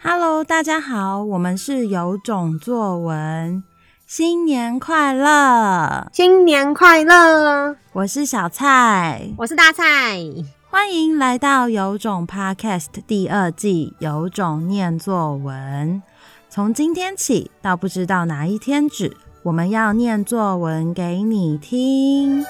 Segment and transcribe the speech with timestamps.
[0.00, 3.64] Hello，大家好，我们是有种作文，
[4.06, 7.74] 新年快乐，新年快乐！
[7.92, 9.84] 我是小蔡，我是大蔡，
[10.70, 16.00] 欢迎来到有种 Podcast 第二季，有种念作文。
[16.48, 22.46] 从今天起到不知道哪一天止，我们要念作文给你听。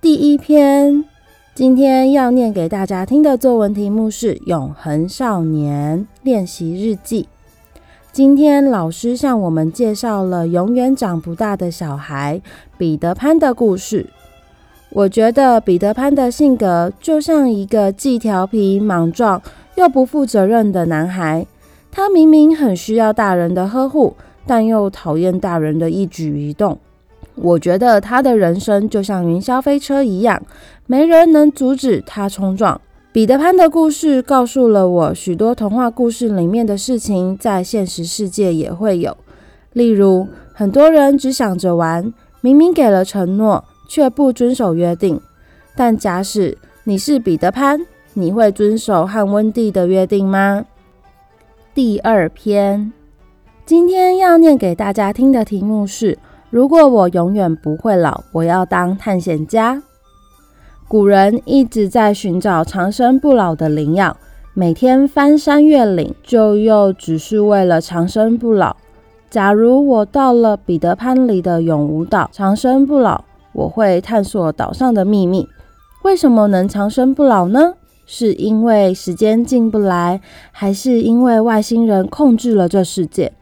[0.00, 1.04] 第一篇，
[1.54, 7.28] 今天要念给大家听的作文题目是《永恒少年练习日记》。
[8.10, 12.42] 今天老师向我们介绍了永远长不大的小孩
[12.76, 14.10] 彼得潘的故事。
[14.90, 19.40] 我觉得彼得潘的性格就像一个既调皮莽撞
[19.76, 21.46] 又不负责任的男孩。
[21.92, 26.76] 他明明很需要大人的呵护，但又讨厌大人的一举一动。
[27.36, 30.40] 我觉得他的人生就像云霄飞车一样，
[30.86, 32.80] 没人能阻止他冲撞。
[33.12, 39.16] 彼得潘的故事告诉了我许多童话故事里面的事情，在现实世界也会有。
[39.72, 45.20] 例如，很多人只想着玩，明明给了承诺，却不遵守约定。
[45.76, 47.80] 但假使你是彼得潘，
[48.14, 50.64] 你会遵守和温蒂的约定吗？
[51.74, 52.92] 第二篇，
[53.66, 56.16] 今天要念给大家听的题目是。
[56.54, 59.82] 如果我永远不会老，我要当探险家。
[60.86, 64.16] 古人一直在寻找长生不老的灵药，
[64.52, 68.76] 每天翻山越岭，就又只是为了长生不老。
[69.28, 75.48] 假如我到了彼得潘里的永无岛，长生不老，我会探索岛上的秘密。
[76.04, 77.74] 为什么能长生不老呢？
[78.06, 80.20] 是因为时间进不来，
[80.52, 83.32] 还是因为外星人控制了这世界？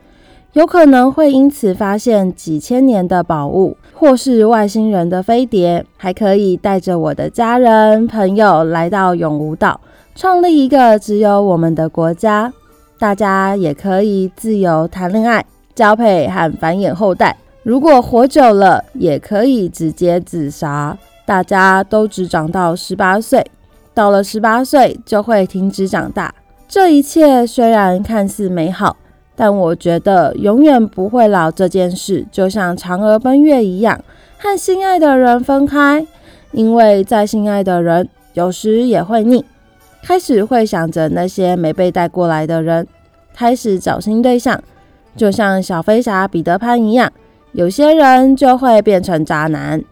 [0.54, 9.80] 有可能会因此发现几千年的宝物，或是外星人的飞碟，还可以带着我的家人朋友来到永无岛，
[10.14, 12.52] 创立一个只有我们的国家。
[12.98, 15.42] 大家也可以自由谈恋爱、
[15.74, 17.34] 交配和繁衍后代。
[17.62, 20.98] 如果活久了，也可以直接自杀。
[21.24, 23.42] 大家都只长到十八岁，
[23.94, 26.34] 到了十八岁就会停止长大。
[26.68, 28.98] 这一切虽然看似美好。
[29.44, 34.00] 但我觉得永远不会老这件事，就像嫦娥奔月一样，
[34.38, 36.06] 和心爱的人分开，
[36.52, 39.44] 因为再心爱的人，有时也会腻，
[40.00, 42.86] 开始会想着那些没被带过来的人，
[43.34, 44.62] 开始找新对象，
[45.16, 47.10] 就像小飞侠彼得潘一样，
[47.50, 49.82] 有些人就会变成渣男，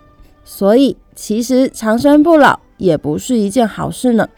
[0.44, 4.28] 所以其实长生不老也不是一件好事呢。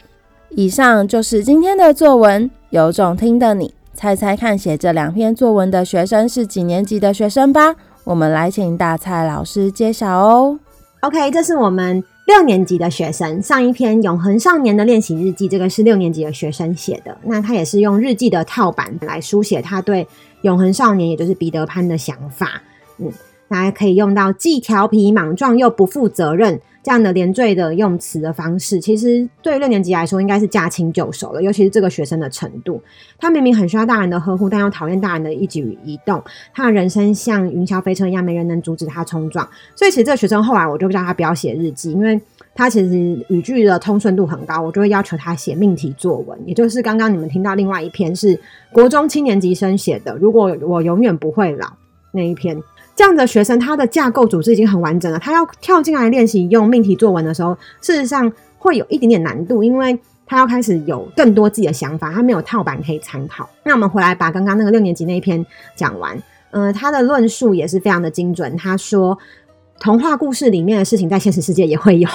[0.49, 3.71] 以上就是今天的作文，有种听的你。
[3.93, 7.75] 猜猜看，写这两篇作文的学生是几年级的学生吧？
[8.03, 10.59] 我们来请大蔡老师揭晓哦。
[11.01, 13.41] OK，这是我们六年级的学生。
[13.41, 17.17] 上一篇《永恒少年的练习日记》，这个是六年级的学生写的。
[17.23, 20.07] 那他也是用日记的套版来书写他对
[20.41, 22.61] 永恒少年，也就是彼得潘的想法。
[22.97, 23.11] 嗯，
[23.47, 26.59] 大家可以用到既调皮莽撞又不负责任。
[26.83, 31.41] 这样的连缀的用词的方式，其实对六年级来说应该是驾轻就熟了。
[31.41, 32.81] 尤其是这个学生的程度，
[33.17, 36.21] 他明明很需要大人的呵护，但又讨厌大人的一举一动。
[36.53, 39.47] 他的人生像云霄飞车一样，没人能阻止他冲撞。
[39.73, 42.19] 所以，其实这个学生后来我就叫他不要写日记，因为
[42.53, 46.37] 他其实语句的通顺度很高，我就会要求他写命题作文。
[46.45, 48.37] 也就是刚刚你们听到另外一篇是
[48.73, 51.67] 国中七年级生写的，如果我永远不会老
[52.11, 52.61] 那一篇。
[52.95, 55.17] 这样的学生，他的架构组织已经很完整了。
[55.17, 63.49] 他要跳进来练习用命题作文的时候，事实上会有一点点难度，因为他要开始有更多自己的想法，他没有套版可以参考。
[63.63, 65.43] 那我们回来把刚刚那个六年级那一篇
[65.75, 66.15] 讲完。
[66.51, 68.55] 嗯、他的论述也是非常的精准。
[68.55, 69.17] 他说，
[69.79, 72.07] 童话故事里面的事情在现实世界也会有。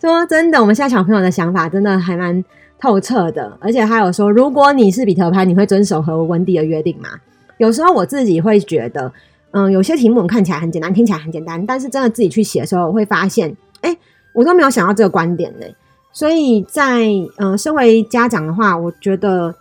[0.00, 2.42] 说真的，我们现在小朋友的想法真的还蛮
[2.80, 3.58] 透彻的。
[3.60, 7.10] 而且还有说，如果你是彼得潘，你会遵守和温蒂的约定吗？
[7.58, 9.12] 有时候我自己会觉得。
[9.56, 13.96] 嗯，有些题目我们看起来很简单，听起来很简单，但是真的自己去写的时候，我会发现，哎、
[14.32, 15.66] 我都没有想到这个观点呢。
[16.12, 17.04] 所以在
[17.36, 19.54] 嗯，身为家长的话，我觉得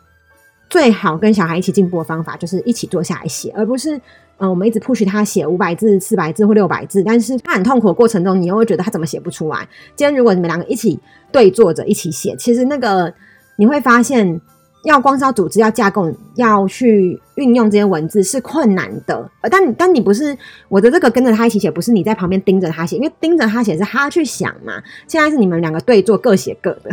[0.67, 3.95] 最好跟小孩一起进步的方法，就是一起坐下来写，而不是
[4.39, 9.59] 嗯，我们一直 push 他写五百字、四百字或六百字，但是他很痛苦的过程中，你又会觉得他怎么写不出来。
[9.95, 10.99] 今天如果你们两个一起
[11.31, 13.13] 对坐着一起写，其实那个
[13.57, 14.41] 你会发现。
[14.83, 19.29] 要光是要组织、要架构、要去运用这些文字是困难的。
[19.41, 20.37] 呃，但但你不是
[20.69, 24.81] 我的这个跟着他一起写，不是你在旁边盯着他写，因为盯着他写是他去想嘛。
[25.07, 26.91] 现在是你们两个对坐，各写各的。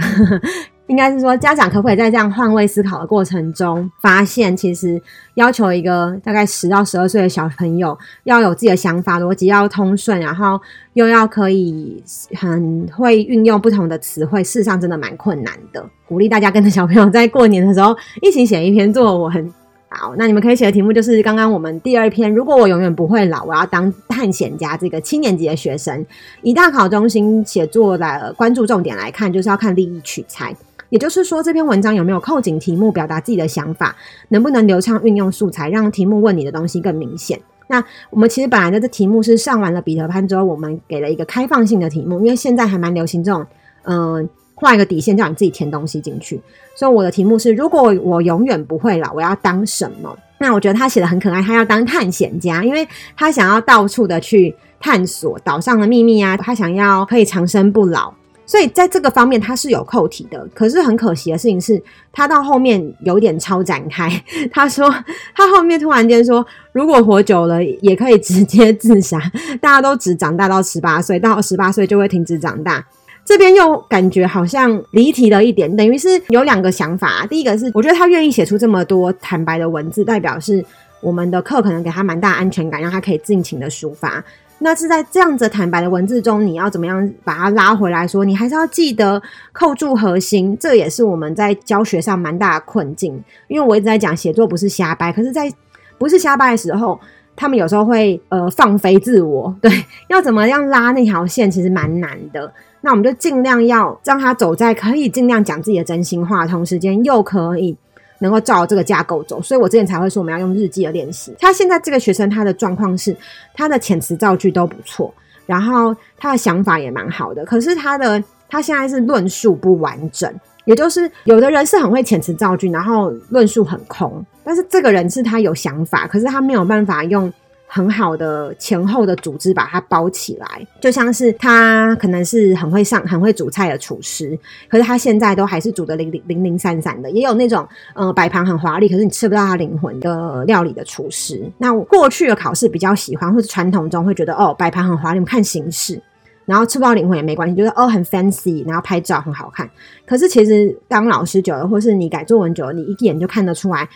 [0.90, 5.00] 应该是说，家长可不可以在这样换位思考的过程中，发现其实
[5.34, 10.60] 要求一个大概十到十二岁的小朋友要有自己的想法，逻辑要通顺，然后
[10.94, 12.02] 又要可以
[12.34, 15.88] 很会运用不同的词汇，事实上真的蛮困难的。
[16.08, 19.54] 鼓励大家跟着小朋友在过年的时候一起写一篇作文。
[19.92, 22.32] 好，那你们可以写的题目就是刚刚我们第二篇。
[22.32, 24.76] 如果我永远不会老，我要当探险家。
[24.76, 26.04] 这个七年级的学生，
[26.42, 30.52] 以大考中心写作的关注重点来看，就是要看立意取材。
[30.90, 33.96] 也就是说，这篇文章有没有扣紧题目，表达自己的想法，
[34.28, 37.40] 能不能流畅运用素材，让题目问你的东西更明显。
[37.68, 43.46] 那我们其实本来的这题目是上完了彼得潘之后，我们给了一个开放性的题目，因为现在还蛮流行这种，
[43.84, 46.40] 嗯、画一个底线，叫你自己填东西进去。
[46.74, 50.18] 所以我的题目是：如果我永远不会老，我要当什么？
[50.38, 52.84] 那我觉得他写的很可爱，他要当探险家，因为
[53.16, 58.12] 他想要到处的去探索岛上的秘密啊，他想要可以长生不老。
[58.50, 60.44] 所以在这个方面他是有扣题的。
[60.52, 61.80] 可是很可惜的事情是，
[62.12, 64.10] 他到后面有点超展开。
[64.50, 64.92] 他说
[65.36, 69.20] 他后面突然间说，如果活久了也可以直接自杀，
[69.60, 72.84] 大家都只长大到十八岁，到十八岁就会停止长大。
[73.24, 77.24] 这边又感觉好像离题了一点，等于是有两个想法。
[77.30, 80.64] 第一个是，我觉得他愿意写出这么多坦白的文字，代表是
[81.00, 84.24] 我们的课可能给他蛮大安全感，让他可以尽情的抒发。
[84.62, 88.24] 那是在这样子坦白的文字中，你要怎么样把它拉回来说？
[88.24, 89.20] 你还是要记得
[89.52, 93.22] 扣住核心，这也是我们在教学上蛮大的困境。
[93.48, 95.50] 因为我一直在讲写作不是瞎掰，可是，在
[95.98, 97.00] 不是瞎掰的时候，
[97.34, 99.54] 他们有时候会呃放飞自我。
[99.62, 99.70] 对，
[100.08, 102.52] 要怎么样拉那条线，其实蛮难的。
[102.82, 107.76] 那我们就尽量要让他走在可以尽量讲自己的真心话，同时间又可以
[108.20, 109.42] 能够照这个架构走。
[109.42, 111.34] 所以我之前才会说我们要用日记的练习。
[111.38, 113.14] 他现在这个学生他的状况是，
[113.52, 115.12] 他的遣词造句都不错，
[115.46, 117.44] 然后他的想法也蛮好的。
[117.44, 120.32] 可是他的他现在是论述不完整，
[120.64, 127.32] 也就是有的人是很会遣词造句，然后论述很空，但是这个人是他有想法，可是他没有办法用。
[127.72, 134.36] 很好的前后的组织把它包起来，就像是他可能是很会上、很会煮菜的厨师，
[134.68, 137.08] 可是他现在都还是煮得零零零零散散的。
[137.12, 137.64] 也有那种
[137.94, 141.48] 呃摆盘很华丽，可是你吃不到他灵魂的料理的厨师。
[141.58, 146.02] 那我过去的考试比较喜欢，或者传统中会觉得哦摆盘很华丽，我看形式，
[146.46, 149.70] 然后吃不到灵魂也没关系，觉得哦很 fancy，然后拍照很好看。
[150.04, 153.88] 可是其实当老师久了，或是你改作文久了，你一眼就看得出来。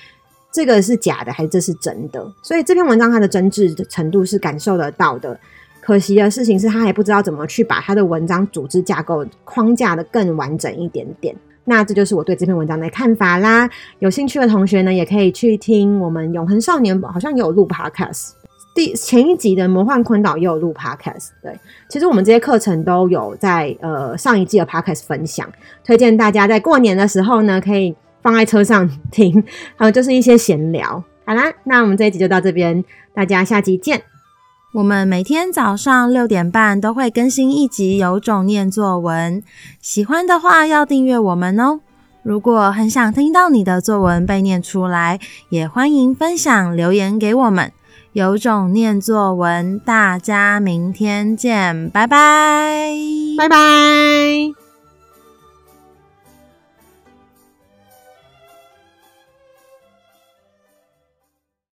[0.54, 2.24] 这个是假的还是这是真的？
[2.40, 5.36] 所以这篇文章它的真挚的程度是感受得到的。
[5.80, 11.34] 可惜的事情是他还不知道怎么去把他的文章组织架构框架的更完整一点点。
[11.64, 13.68] 那这就是我对这篇文章的看法啦。
[13.98, 18.30] 有兴趣的同学呢，也可以去听我们永恒少年好像也有录 podcast，
[18.76, 21.30] 第前一集的魔幻昆岛也有录 podcast。
[21.42, 21.58] 对，
[21.88, 25.50] 其实我们这些课程都有在呃上一季的 podcast 分享，
[25.84, 27.94] 推荐大家在过年的时候呢可以。
[28.24, 29.44] 放在车上听，
[29.76, 31.04] 还有就是一些闲聊。
[31.24, 32.82] 好啦，那我们这一集就到这边，
[33.14, 34.02] 大家下集见。
[34.72, 39.40] 我们每天早上六点半都会更新一集《有种念作文》，
[39.80, 41.78] 喜欢的话要订阅我们哦。
[42.24, 47.70] 如果很想听到你的作文被念出来，也欢迎分享留言给我们。
[48.14, 52.90] 有种念作文，大家明天见，拜拜，
[53.36, 54.63] 拜拜。